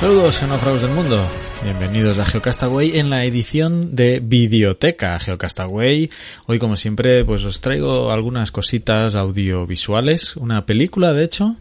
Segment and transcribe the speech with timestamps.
[0.00, 1.28] Saludos genófragos del mundo.
[1.62, 6.08] Bienvenidos a Geocastaway en la edición de Videoteca Geocastaway.
[6.46, 11.56] Hoy como siempre pues os traigo algunas cositas audiovisuales, una película de hecho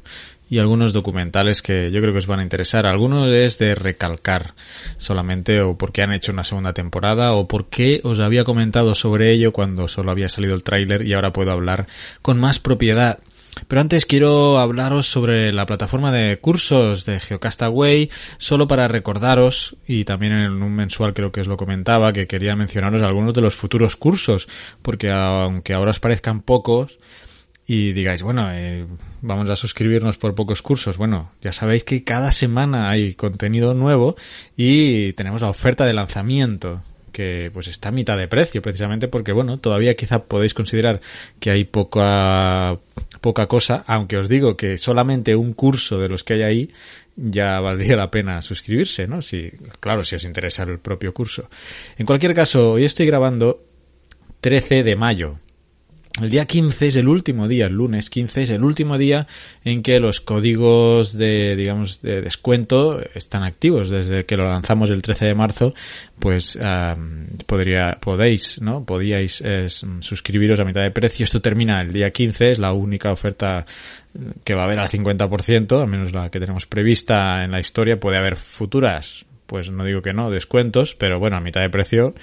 [0.49, 2.87] y algunos documentales que yo creo que os van a interesar.
[2.87, 4.53] Algunos es de recalcar
[4.95, 9.51] solamente o porque han hecho una segunda temporada o porque os había comentado sobre ello
[9.51, 11.87] cuando solo había salido el tráiler y ahora puedo hablar
[12.21, 13.19] con más propiedad.
[13.67, 20.05] Pero antes quiero hablaros sobre la plataforma de cursos de Geocastaway, solo para recordaros, y
[20.05, 23.55] también en un mensual creo que os lo comentaba, que quería mencionaros algunos de los
[23.55, 24.47] futuros cursos,
[24.81, 26.99] porque aunque ahora os parezcan pocos,
[27.71, 28.87] y digáis, bueno, eh,
[29.21, 30.97] vamos a suscribirnos por pocos cursos.
[30.97, 34.15] Bueno, ya sabéis que cada semana hay contenido nuevo
[34.57, 36.81] y tenemos la oferta de lanzamiento
[37.19, 41.01] que pues está a mitad de precio precisamente porque bueno todavía quizá podéis considerar
[41.41, 42.79] que hay poca
[43.19, 46.69] poca cosa aunque os digo que solamente un curso de los que hay ahí
[47.17, 51.49] ya valdría la pena suscribirse no si claro si os interesa el propio curso.
[51.97, 53.65] En cualquier caso hoy estoy grabando
[54.39, 55.39] 13 de mayo
[56.21, 59.27] el día 15 es el último día, el lunes 15 es el último día
[59.63, 63.89] en que los códigos de, digamos, de descuento están activos.
[63.89, 65.73] Desde que lo lanzamos el 13 de marzo,
[66.19, 66.59] pues
[67.45, 68.83] podría, podéis, ¿no?
[68.83, 69.43] Podíais
[70.01, 71.23] suscribiros a mitad de precio.
[71.23, 73.65] Esto termina el día 15, es la única oferta
[74.43, 77.99] que va a haber al 50%, al menos la que tenemos prevista en la historia.
[77.99, 82.13] Puede haber futuras, pues no digo que no, descuentos, pero bueno, a mitad de precio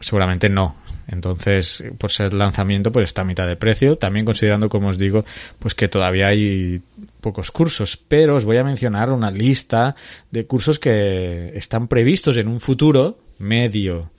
[0.00, 0.76] seguramente no.
[1.08, 3.96] Entonces, por ser lanzamiento, pues está a mitad de precio.
[3.96, 5.24] También considerando, como os digo,
[5.58, 6.82] pues que todavía hay
[7.20, 7.96] pocos cursos.
[7.96, 9.94] Pero os voy a mencionar una lista
[10.30, 14.10] de cursos que están previstos en un futuro medio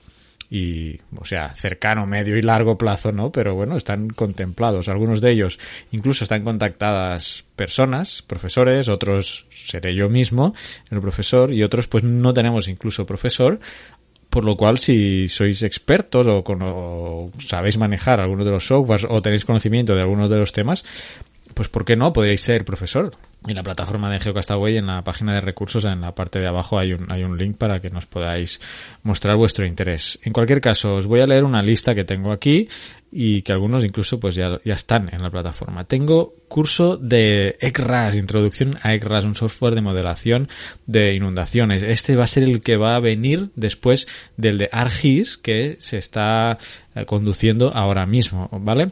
[0.49, 3.31] y, o sea, cercano, medio y largo plazo, ¿no?
[3.31, 4.87] Pero bueno, están contemplados.
[4.87, 5.59] Algunos de ellos
[5.91, 10.53] incluso están contactadas personas, profesores, otros seré yo mismo,
[10.89, 13.59] el profesor, y otros pues no tenemos incluso profesor,
[14.29, 19.21] por lo cual, si sois expertos o, o, sabéis manejar algunos de los softwares o
[19.21, 20.83] tenéis conocimiento de algunos de los temas,
[21.57, 22.13] pues ¿por qué no?
[22.13, 23.11] Podríais ser profesor.
[23.47, 26.77] En la plataforma de GeoCastaway, en la página de recursos, en la parte de abajo
[26.77, 28.61] hay un, hay un link para que nos podáis
[29.01, 30.19] mostrar vuestro interés.
[30.23, 32.69] En cualquier caso, os voy a leer una lista que tengo aquí
[33.19, 35.85] y que algunos incluso pues ya, ya están en la plataforma.
[35.85, 40.49] Tengo curso de ECRAS, introducción a ECRAS, un software de modelación
[40.85, 41.81] de inundaciones.
[41.81, 44.07] Este va a ser el que va a venir después
[44.37, 46.59] del de ARGIS que se está
[46.93, 48.91] eh, conduciendo ahora mismo, ¿vale?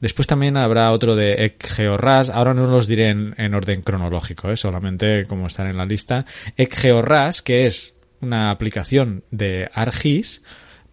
[0.00, 4.56] Después también habrá otro de ECGeoRAS, ahora no los diré en, en orden cronológico, ¿eh?
[4.56, 6.24] solamente como están en la lista.
[6.56, 10.44] ECGeoRAS, que es una aplicación de ARGIS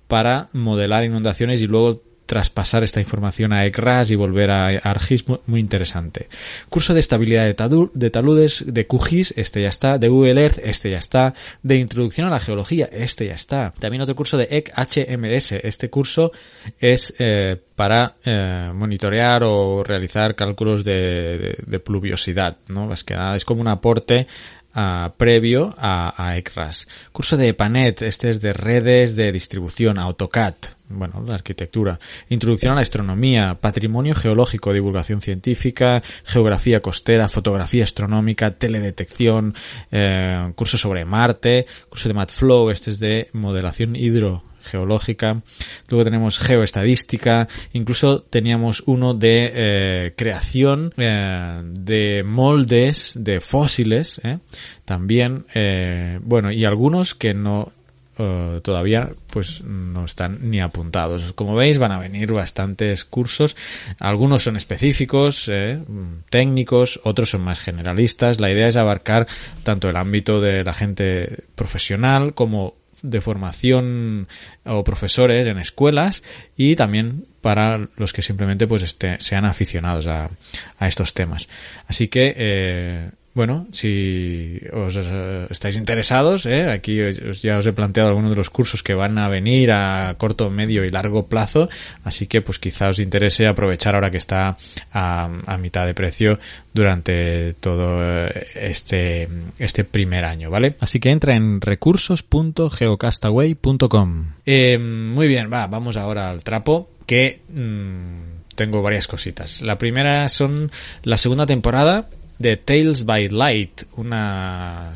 [0.08, 5.60] para modelar inundaciones y luego traspasar esta información a ECRAS y volver a ARGIS, muy,
[5.60, 6.30] interesante.
[6.70, 10.98] Curso de estabilidad de, de, taludes, de QGIS, este ya está, de Google este ya
[10.98, 13.74] está, de introducción a la geología, este ya está.
[13.78, 16.32] También otro curso de ECHMS, este curso
[16.80, 22.94] es eh, para eh, monitorear o realizar cálculos de, pluviosidad, ¿no?
[22.94, 24.26] Es que nada, es como un aporte
[24.74, 26.88] Uh, previo a, a, ECRAS.
[27.12, 30.54] Curso de EPANET, este es de redes de distribución, AutoCAD,
[30.88, 32.00] bueno, la arquitectura.
[32.30, 39.54] Introducción a la astronomía, patrimonio geológico, divulgación científica, geografía costera, fotografía astronómica, teledetección,
[39.92, 45.42] eh, curso sobre Marte, curso de MatFlow, este es de modelación hidro geológica,
[45.90, 54.40] luego tenemos geoestadística, incluso teníamos uno de eh, creación eh, de moldes de fósiles, ¿eh?
[54.86, 57.72] también, eh, bueno, y algunos que no
[58.18, 61.32] Uh, todavía pues no están ni apuntados.
[61.32, 63.56] Como veis van a venir bastantes cursos,
[64.00, 65.82] algunos son específicos, eh,
[66.30, 68.42] técnicos, otros son más generalistas.
[68.42, 69.28] La idea es abarcar
[69.64, 74.28] tanto el ámbito de la gente profesional como de formación
[74.66, 76.24] o profesores en escuelas
[76.56, 80.30] y también para los que simplemente pues este, sean aficionados a,
[80.78, 81.48] a estos temas.
[81.88, 86.70] Así que eh, bueno, si os eh, estáis interesados, ¿eh?
[86.70, 86.98] aquí
[87.42, 90.84] ya os he planteado algunos de los cursos que van a venir a corto, medio
[90.84, 91.70] y largo plazo,
[92.04, 94.58] así que pues quizá os interese aprovechar ahora que está
[94.92, 96.40] a, mitad de precio
[96.74, 99.30] durante todo eh, este,
[99.60, 100.76] este primer año, ¿vale?
[100.82, 104.26] Así que entra en recursos.geocastaway.com.
[104.46, 109.62] Eh, muy bien, va, vamos ahora al trapo, que mmm, tengo varias cositas.
[109.62, 110.70] La primera son
[111.04, 112.10] la segunda temporada
[112.42, 114.92] de Tales by Light, una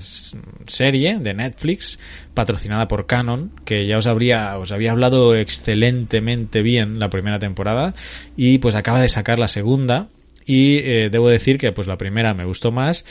[0.68, 2.00] serie de Netflix
[2.34, 7.94] patrocinada por Canon, que ya os habría, os había hablado excelentemente bien la primera temporada
[8.36, 10.10] y pues acaba de sacar la segunda.
[10.48, 13.04] Y eh, debo decir que pues la primera me gustó más.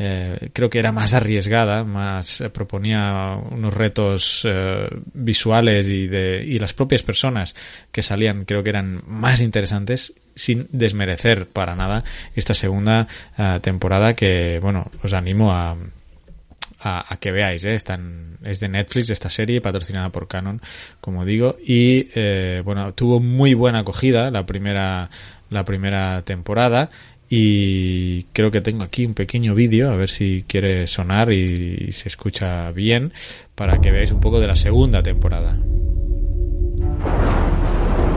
[0.00, 6.44] Eh, creo que era más arriesgada más eh, proponía unos retos eh, visuales y de
[6.44, 7.56] y las propias personas
[7.90, 12.04] que salían creo que eran más interesantes sin desmerecer para nada
[12.34, 13.06] esta segunda
[13.36, 15.76] uh, temporada que bueno os animo a
[16.80, 17.76] a, que veáis, ¿eh?
[18.44, 20.60] Es de Netflix esta serie, patrocinada por Canon,
[21.00, 25.10] como digo, y eh, bueno, tuvo muy buena acogida la primera,
[25.50, 26.90] la primera temporada
[27.28, 31.92] y creo que tengo aquí un pequeño vídeo a ver si quiere sonar y, y,
[31.92, 33.12] se escucha bien
[33.54, 35.58] para que veáis un poco de la segunda temporada.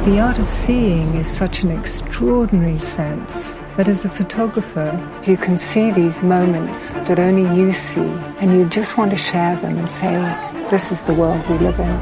[0.03, 4.89] The art of seeing is such an extraordinary sense that as a photographer
[5.27, 8.09] you can see these moments that only you see
[8.39, 10.15] and you just want to share them and say
[10.71, 11.95] this is the world we live in.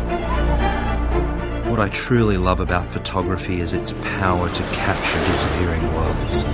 [1.70, 6.46] What I truly love about photography is its power to capture disappearing worlds.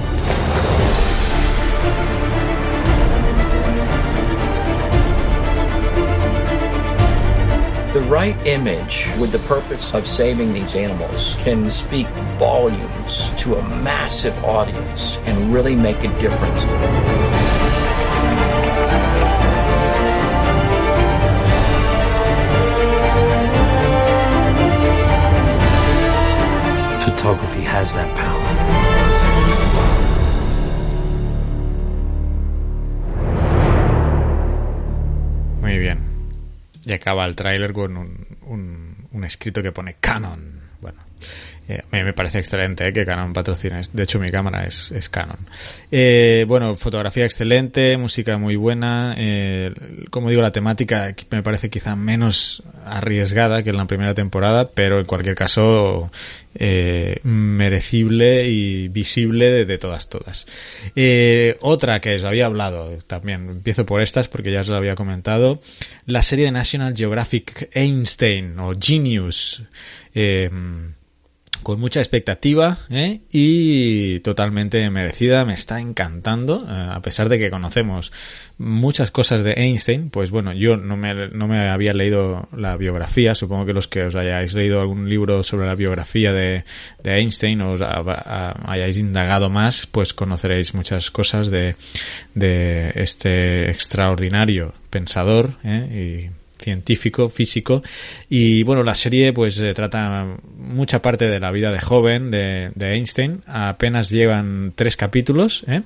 [7.95, 12.07] The right image with the purpose of saving these animals can speak
[12.37, 16.63] volumes to a massive audience and really make a difference.
[27.05, 28.44] Photography has that power.
[36.85, 40.64] Y acaba el tráiler con un, un, un, escrito que pone Canon.
[41.67, 43.81] Eh, me, me, parece excelente eh, que Canon patrocine.
[43.91, 45.39] De hecho, mi cámara es, Canon.
[45.91, 49.15] Eh, bueno, fotografía excelente, música muy buena.
[49.17, 49.73] Eh,
[50.11, 54.99] como digo, la temática me parece quizá menos arriesgada que en la primera temporada, pero
[54.99, 56.11] en cualquier caso
[57.23, 60.45] merecible y visible de, todas todas.
[61.59, 65.59] Otra que os había hablado también, empiezo por estas porque ya os lo había comentado,
[66.05, 69.63] la serie de National Geographic Einstein o Genius.
[70.13, 70.49] Eh,
[71.63, 73.21] con mucha expectativa ¿eh?
[73.31, 78.11] y totalmente merecida, me está encantando, eh, a pesar de que conocemos
[78.57, 83.35] muchas cosas de Einstein, pues bueno, yo no me, no me había leído la biografía,
[83.35, 86.63] supongo que los que os hayáis leído algún libro sobre la biografía de,
[87.03, 91.75] de Einstein o os a, hayáis indagado más, pues conoceréis muchas cosas de,
[92.33, 96.29] de este extraordinario pensador ¿eh?
[96.31, 97.83] y científico, físico
[98.29, 102.71] y bueno, la serie pues eh, trata mucha parte de la vida de joven de,
[102.75, 105.81] de Einstein, apenas llevan tres capítulos, ¿eh?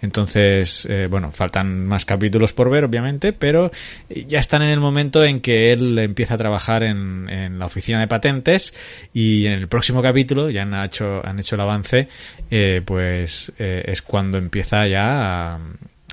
[0.00, 3.70] entonces eh, bueno, faltan más capítulos por ver obviamente, pero
[4.08, 8.00] ya están en el momento en que él empieza a trabajar en, en la oficina
[8.00, 8.74] de patentes
[9.12, 12.08] y en el próximo capítulo, ya han hecho, han hecho el avance,
[12.50, 15.60] eh, pues es cuando empieza ya a,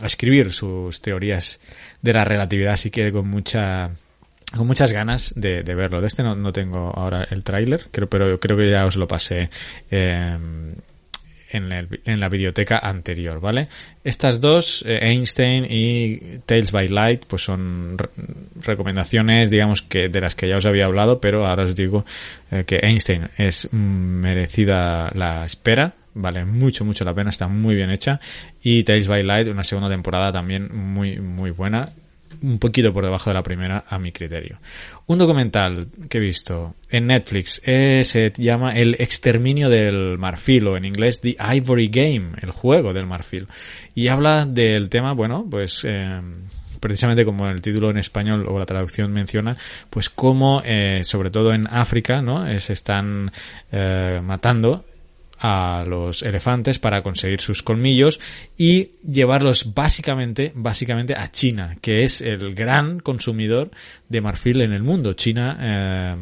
[0.01, 1.59] a escribir sus teorías
[2.01, 3.91] de la relatividad, así que con mucha
[4.55, 6.01] con muchas ganas de, verlo.
[6.01, 9.07] De este no, no tengo ahora el tráiler, creo, pero creo que ya os lo
[9.07, 9.49] pasé
[9.91, 10.37] eh,
[11.51, 13.67] en, el, en, la biblioteca anterior, ¿vale?
[14.03, 18.09] Estas dos, eh, Einstein y Tales by Light, pues son re
[18.61, 22.05] recomendaciones, digamos que de las que ya os había hablado, pero ahora os digo
[22.51, 27.91] eh, que Einstein es merecida la espera, vale mucho mucho la pena, está muy bien
[27.91, 28.19] hecha
[28.63, 31.87] y Tales by Light una segunda temporada también muy muy buena
[32.41, 34.59] un poquito por debajo de la primera a mi criterio.
[35.07, 40.85] Un documental que he visto en Netflix se llama El exterminio del marfil o en
[40.85, 43.47] inglés The Ivory Game, el juego del marfil.
[43.93, 46.21] Y habla del tema, bueno, pues eh,
[46.79, 49.55] precisamente como el título en español o la traducción menciona,
[49.89, 52.45] pues cómo, eh, sobre todo en África, ¿no?
[52.59, 53.31] se están
[53.71, 54.85] eh, matando
[55.39, 58.19] a los elefantes para conseguir sus colmillos
[58.57, 63.71] y llevarlos básicamente, básicamente a China, que es el gran consumidor
[64.09, 65.13] de marfil en el mundo.
[65.13, 66.15] China, eh,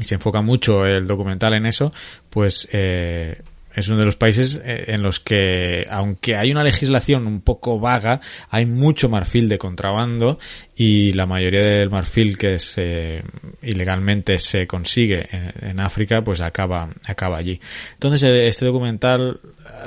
[0.00, 1.92] y se enfoca mucho el documental en eso,
[2.28, 3.40] pues eh,
[3.76, 7.78] es uno de los países eh, en los que, aunque hay una legislación un poco
[7.78, 10.38] vaga, hay mucho marfil de contrabando
[10.74, 13.22] y la mayoría del marfil que se
[13.62, 17.60] ilegalmente se consigue en, África, pues acaba, acaba allí.
[17.94, 19.40] Entonces, este documental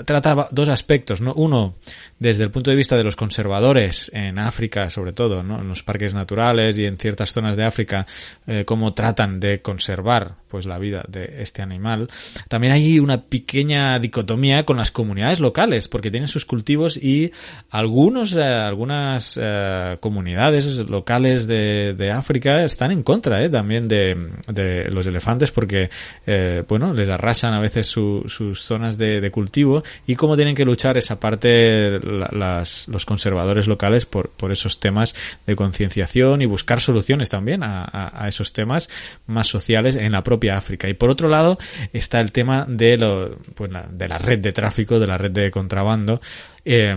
[0.05, 1.34] trata dos aspectos, ¿no?
[1.34, 1.74] Uno,
[2.19, 5.60] desde el punto de vista de los conservadores en África, sobre todo, ¿no?
[5.62, 8.05] En los parques naturales y en ciertas zonas de África,
[8.48, 12.10] eh, cómo tratan de conservar, pues, la vida de este animal.
[12.48, 17.31] También hay una pequeña dicotomía con las comunidades locales, porque tienen sus cultivos y
[17.69, 23.50] algunos, eh, algunas eh, comunidades locales de, de, África están en contra, ¿eh?
[23.50, 24.17] También de,
[24.48, 25.89] de los elefantes, porque,
[26.25, 30.55] eh, bueno, les arrasan a veces su, sus zonas de, de cultivo y cómo tienen
[30.55, 36.41] que luchar esa parte la, las, los conservadores locales por, por esos temas de concienciación
[36.41, 38.89] y buscar soluciones también a, a, a, esos temas
[39.27, 40.89] más sociales en la propia África.
[40.89, 41.57] Y por otro lado
[41.93, 45.51] está el tema de, lo, pues de la red de tráfico, de la red de
[45.51, 46.21] contrabando.
[46.65, 46.95] Eh,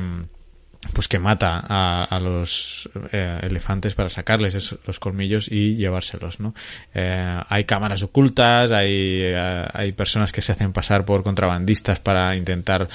[0.95, 6.55] pues que mata a, los eh, elefantes para sacarles esos, los colmillos y llevárselos, ¿no?
[6.93, 9.23] Eh, hay cámaras ocultas, hay,
[9.73, 12.89] hay personas que se hacen pasar por contrabandistas para intentar,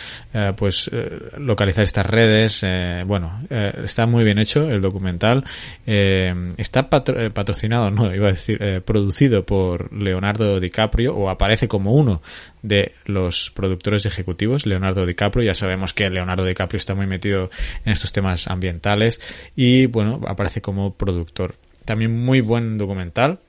[0.57, 0.91] pues,
[1.37, 2.65] localizar estas redes.
[3.05, 5.45] bueno, está muy bien hecho el documental.
[5.85, 12.21] está patro patrocinado, no, iba a decir, producido por Leonardo DiCaprio o aparece como uno
[12.61, 15.45] de los productores ejecutivos, Leonardo DiCaprio.
[15.45, 17.49] Ya sabemos que Leonardo DiCaprio está muy metido
[17.85, 19.19] en estos temas ambientales
[19.55, 21.55] y bueno, aparece como productor.
[21.85, 23.39] También muy buen documental.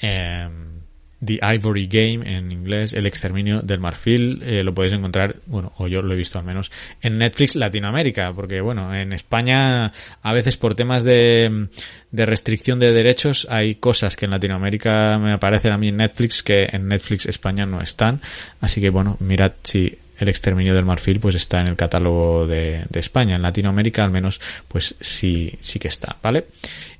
[0.00, 0.48] Eh,
[1.24, 5.86] The Ivory Game en inglés, El exterminio del marfil, eh, lo podéis encontrar, bueno, o
[5.86, 6.70] yo lo he visto al menos,
[7.02, 11.68] en Netflix Latinoamérica, porque bueno, en España a veces por temas de,
[12.10, 16.42] de restricción de derechos hay cosas que en Latinoamérica me aparecen a mí en Netflix
[16.42, 18.20] que en Netflix España no están,
[18.60, 22.84] así que bueno, mirad si el exterminio del marfil pues está en el catálogo de,
[22.88, 26.46] de España, en Latinoamérica al menos pues sí, sí que está, ¿vale?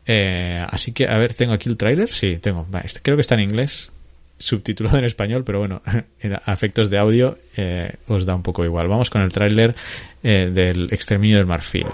[0.07, 2.12] Eh, así que, a ver, ¿tengo aquí el tráiler?
[2.12, 2.66] Sí, tengo.
[2.83, 3.90] Este, creo que está en inglés,
[4.44, 5.82] subtitulado en español, pero bueno,
[6.46, 8.88] a efectos de audio eh, os da un poco igual.
[8.88, 9.74] Vamos con el tráiler
[10.22, 11.86] eh, del exterminio del marfil.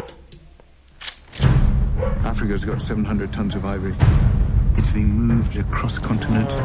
[2.25, 3.95] Africa's got 700 tons of ivory.
[4.76, 6.59] It's being moved across continents,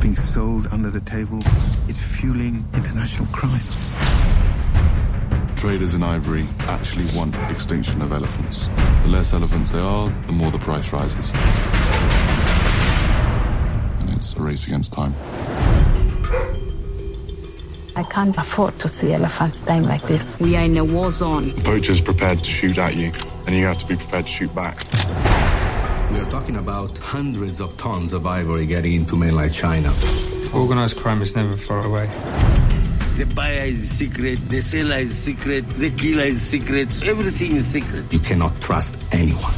[0.00, 1.40] being sold under the table.
[1.88, 3.60] It's fueling international crime.
[5.56, 8.68] Traders in ivory actually want extinction of elephants.
[9.02, 11.32] The less elephants there are, the more the price rises.
[14.42, 15.14] It's a race against time.
[17.94, 20.38] I can't afford to see elephants dying like this.
[20.40, 21.48] We are in a war zone.
[21.48, 23.12] The poacher's prepared to shoot at you,
[23.46, 24.78] and you have to be prepared to shoot back.
[26.10, 29.92] We are talking about hundreds of tons of ivory getting into mainland China.
[30.52, 32.06] Organized crime is never far away.
[33.16, 38.12] The buyer is secret, the seller is secret, the killer is secret, everything is secret.
[38.12, 39.52] You cannot trust anyone.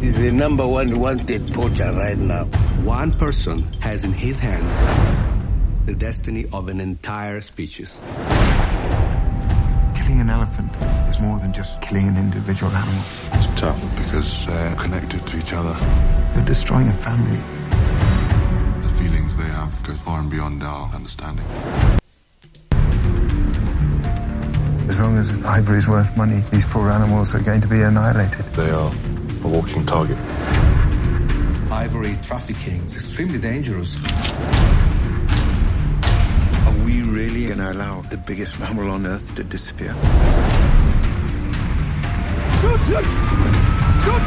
[0.00, 2.48] He's the number one wanted poacher right now.
[2.84, 4.76] One person has in his hands
[5.86, 7.98] the destiny of an entire species.
[9.96, 10.76] Killing an elephant
[11.08, 13.02] is more than just killing an individual animal.
[13.32, 15.72] It's tough because they're connected to each other.
[16.34, 17.40] They're destroying a family.
[18.82, 21.46] The feelings they have go far and beyond our understanding.
[24.90, 28.44] As long as ivory is worth money, these poor animals are going to be annihilated.
[28.52, 28.92] They are
[29.42, 30.18] a walking target.
[31.94, 33.96] Ivory trafficking is extremely dangerous.
[36.66, 39.94] Are we really going to allow the biggest mammal on earth to disappear?
[42.60, 42.80] Shoot!
[42.88, 43.04] Shoot!
[44.02, 44.22] Shoot!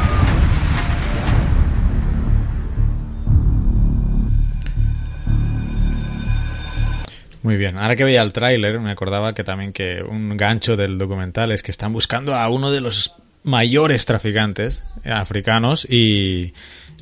[7.42, 10.96] Muy bien, ahora que veía el tráiler me acordaba que también que un gancho del
[10.96, 16.54] documental es que están buscando a uno de los mayores traficantes africanos y,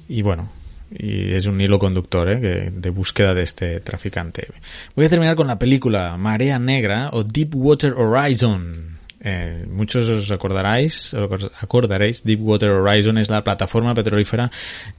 [0.09, 0.49] y bueno,
[0.91, 2.71] y es un hilo conductor ¿eh?
[2.73, 4.47] de búsqueda de este traficante.
[4.95, 8.97] Voy a terminar con la película Marea Negra o Deepwater Horizon.
[9.19, 14.53] Eh, muchos os acordaréis, os acordaréis, Deepwater Horizon es la plataforma petrolífera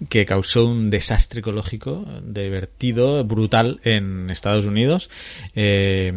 [0.09, 5.09] que causó un desastre ecológico de vertido brutal en Estados Unidos
[5.55, 6.11] eh,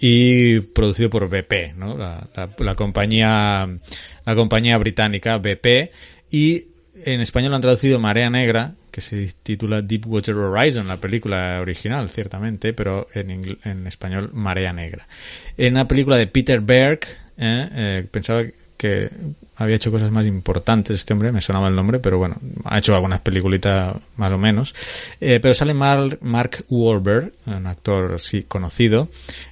[0.00, 1.98] y producido por BP, ¿no?
[1.98, 3.68] la compañía
[4.24, 5.90] la compañía británica BP
[6.30, 6.69] y
[7.04, 12.10] en español lo han traducido Marea Negra, que se titula Deepwater Horizon, la película original,
[12.10, 15.06] ciertamente, pero en, en español Marea Negra.
[15.56, 17.00] En la película de Peter Berg,
[17.38, 18.42] eh, eh, pensaba
[18.76, 19.10] que
[19.56, 22.94] había hecho cosas más importantes este hombre, me sonaba el nombre, pero bueno, ha hecho
[22.94, 24.74] algunas peliculitas más o menos.
[25.20, 29.08] Eh, pero sale Mark, Mark Wahlberg, un actor sí conocido,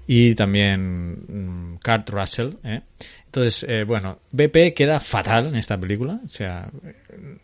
[0.07, 2.81] y también mm, Kurt Russell, ¿eh?
[3.29, 6.71] Entonces, eh, bueno, BP queda fatal en esta película, o sea,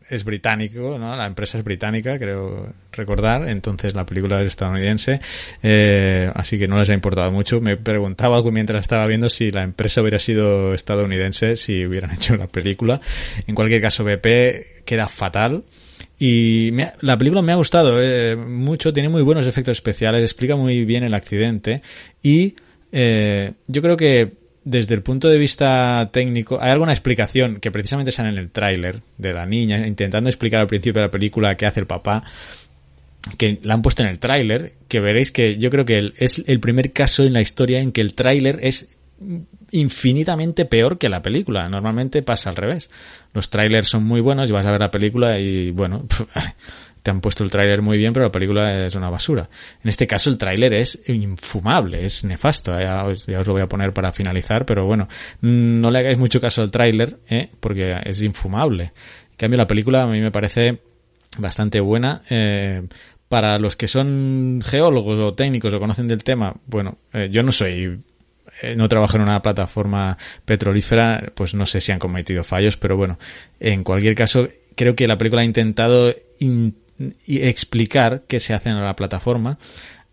[0.09, 1.14] es británico, ¿no?
[1.14, 5.21] La empresa es británica, creo recordar, entonces la película es estadounidense,
[5.62, 7.61] eh, así que no les ha importado mucho.
[7.61, 12.47] Me preguntaba mientras estaba viendo si la empresa hubiera sido estadounidense, si hubieran hecho la
[12.47, 13.03] película.
[13.47, 15.64] En cualquier caso, BP queda fatal.
[16.19, 16.71] Y
[17.03, 21.05] la película me ha gustado eh, mucho, tiene muy buenos efectos especiales, explica muy bien
[21.05, 21.83] el accidente
[22.23, 22.55] y
[22.93, 28.12] eh, yo creo que desde el punto de vista técnico, hay alguna explicación que precisamente
[28.12, 31.66] sale en el tráiler de la niña, intentando explicar al principio de la película qué
[31.66, 32.25] hace el papá,
[33.38, 36.61] que la han puesto en el tráiler, que veréis que yo creo que es el
[36.61, 38.99] primer caso en la historia en que el tráiler es
[39.71, 41.68] infinitamente peor que la película.
[41.68, 42.90] Normalmente pasa al revés.
[43.33, 46.04] Los trailers son muy buenos y vas a ver la película y bueno,
[47.04, 49.50] te han puesto el tráiler muy bien, pero la película es una basura.
[49.82, 52.80] En este caso el tráiler es infumable, es nefasto.
[52.80, 55.06] Ya os, lo voy a poner para finalizar, pero bueno,
[55.42, 57.50] no le hagáis mucho caso al tráiler, ¿eh?
[57.61, 58.84] porque es infumable.
[59.32, 60.80] En cambio la película a mí me parece
[61.37, 62.23] bastante buena.
[62.30, 62.82] Eh,
[63.28, 67.52] para los que son geólogos o técnicos o conocen del tema, bueno, eh, yo no
[67.52, 68.00] soy
[68.62, 72.96] eh, no trabajo en una plataforma petrolífera, pues no sé si han cometido fallos, pero
[72.96, 73.18] bueno,
[73.61, 76.14] en cualquier caso, creo que la película ha intentado
[77.26, 79.58] y explicar qué se hace en la plataforma.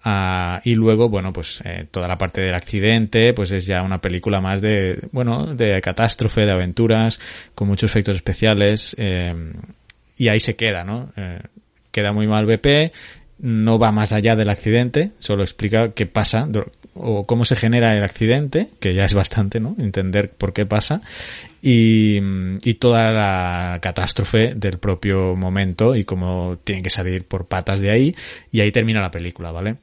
[0.03, 4.01] Uh, y luego, bueno, pues eh, toda la parte del accidente, pues es ya una
[4.01, 7.19] película más de, bueno, de catástrofe, de aventuras,
[7.53, 9.53] con muchos efectos especiales, eh,
[10.17, 11.11] y ahí se queda, ¿no?
[11.15, 11.39] Eh,
[11.91, 12.91] queda muy mal BP,
[13.39, 16.47] no va más allá del accidente, solo explica qué pasa
[16.93, 19.75] o cómo se genera el accidente, que ya es bastante, ¿no?
[19.79, 21.01] Entender por qué pasa
[21.61, 22.19] y,
[22.63, 27.91] y toda la catástrofe del propio momento y cómo tienen que salir por patas de
[27.91, 28.15] ahí
[28.51, 29.77] y ahí termina la película, ¿vale?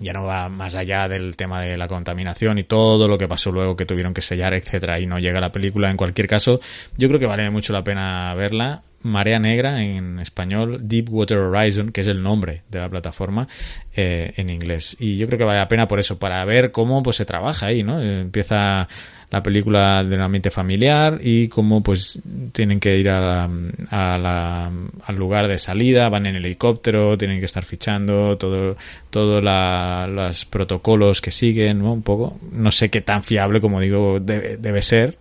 [0.00, 3.52] ya no va más allá del tema de la contaminación y todo lo que pasó
[3.52, 5.90] luego que tuvieron que sellar, etcétera, y no llega la película.
[5.90, 6.60] En cualquier caso,
[6.96, 8.82] yo creo que vale mucho la pena verla.
[9.04, 13.46] Marea Negra en español, Deepwater Horizon, que es el nombre de la plataforma
[13.94, 14.96] eh, en inglés.
[14.98, 17.66] Y yo creo que vale la pena por eso, para ver cómo pues se trabaja
[17.66, 18.00] ahí, ¿no?
[18.00, 18.88] Empieza
[19.34, 22.20] la película de un ambiente familiar y cómo pues
[22.52, 23.48] tienen que ir a
[23.90, 24.70] la,
[25.04, 28.76] al lugar de salida, van en helicóptero, tienen que estar fichando, todo,
[29.10, 31.94] todo los protocolos que siguen, ¿no?
[31.94, 35.18] Un poco, no sé qué tan fiable como digo debe, debe ser.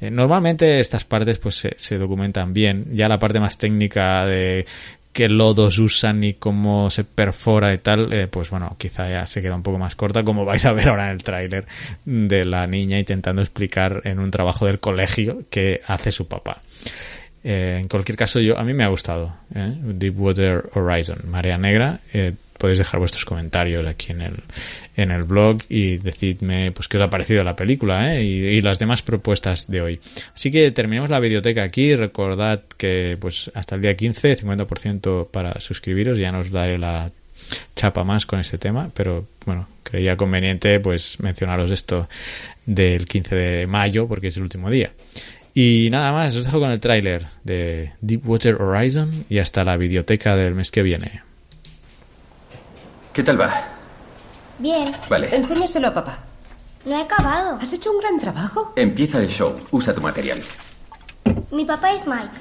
[0.00, 4.66] Eh, normalmente estas partes pues se, se documentan bien, ya la parte más técnica de
[5.14, 9.40] qué lodos usan y cómo se perfora y tal, eh, pues bueno, quizá ya se
[9.40, 11.66] queda un poco más corta, como vais a ver ahora en el tráiler
[12.04, 16.60] de la niña intentando explicar en un trabajo del colegio qué hace su papá.
[17.44, 19.74] Eh, en cualquier caso, yo a mí me ha gustado ¿eh?
[19.80, 22.00] Deepwater Horizon, Marea Negra.
[22.64, 24.36] Podéis dejar vuestros comentarios aquí en el,
[24.96, 28.24] en el blog y decidme pues qué os ha parecido la película ¿eh?
[28.24, 30.00] y, las demás propuestas de hoy.
[30.34, 31.94] Así que terminamos la videoteca aquí.
[31.94, 36.16] Recordad que pues hasta el día 15, 50% para suscribiros.
[36.16, 37.10] Ya nos daré la
[37.76, 42.08] chapa más con este tema, pero bueno, creía conveniente pues mencionaros esto
[42.64, 44.90] del 15 de mayo porque es el último día.
[45.52, 50.34] Y nada más, os dejo con el tráiler de Deepwater Horizon y hasta la videoteca
[50.34, 51.33] del mes que viene.
[53.14, 53.54] ¿Qué tal va?
[54.58, 54.92] Bien.
[55.08, 55.36] Vale.
[55.36, 56.18] Enséñaselo a papá.
[56.84, 57.58] No he acabado.
[57.62, 58.72] ¿Has hecho un gran trabajo?
[58.74, 59.56] Empieza el show.
[59.70, 60.42] Usa tu material.
[61.52, 62.34] Mi papá es Mike.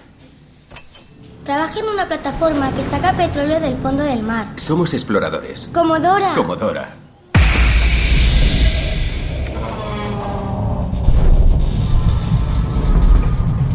[1.43, 4.47] Trabaja en una plataforma que saca petróleo del fondo del mar.
[4.55, 5.69] Somos exploradores.
[5.71, 6.33] Como Dora.
[6.33, 6.89] Como Dora.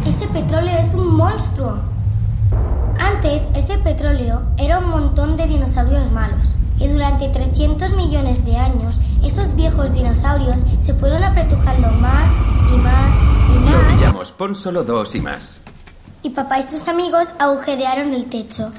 [0.05, 1.79] Ese petróleo es un monstruo.
[2.99, 8.99] Antes, ese petróleo era un montón de dinosaurios malos y durante 300 millones de años
[9.23, 12.31] esos viejos dinosaurios se fueron apretujando más
[12.73, 13.17] y más
[13.55, 13.73] y más.
[13.73, 15.61] Lo pillamos, pon solo dos y más.
[16.23, 18.71] Y papá y sus amigos agujerearon el techo.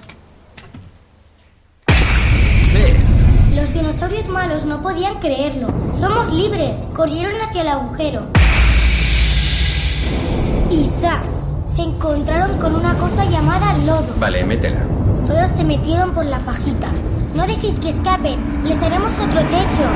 [1.86, 3.54] Sí.
[3.54, 5.68] Los dinosaurios malos no podían creerlo.
[5.98, 6.84] Somos libres.
[6.94, 8.26] Corrieron hacia el agujero.
[10.70, 11.56] Y ¡zas!
[11.66, 14.14] Se encontraron con una cosa llamada lodo.
[14.18, 14.84] Vale, métela.
[15.26, 16.88] Todos se metieron por la pajita.
[17.34, 18.64] No dejéis que escapen.
[18.64, 19.86] Les haremos otro techo.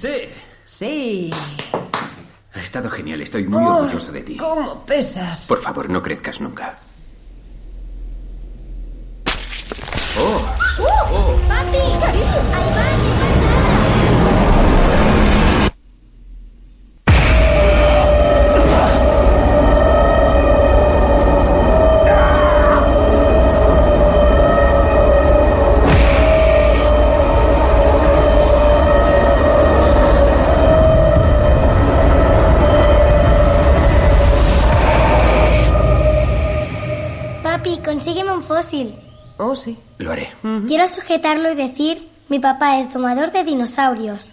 [0.00, 0.16] Sí.
[0.64, 1.30] Sí.
[2.54, 3.20] Ha estado genial.
[3.22, 4.36] Estoy muy Oh, orgulloso de ti.
[4.36, 5.46] ¿Cómo pesas?
[5.46, 6.78] Por favor, no crezcas nunca.
[10.18, 11.48] Oh, ¡Uh!
[11.48, 11.76] ¡Papi!
[11.76, 12.20] ¡Ahí
[12.76, 12.89] va!
[41.10, 44.32] Quiero sujetarlo y decir, mi papá es domador de dinosaurios.